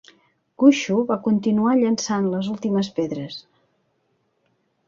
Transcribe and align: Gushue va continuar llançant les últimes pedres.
Gushue 0.63 1.03
va 1.11 1.17
continuar 1.27 1.75
llançant 1.81 2.25
les 2.31 2.49
últimes 2.57 2.93
pedres. 3.01 3.39